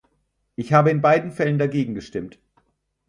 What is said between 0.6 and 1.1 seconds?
habe in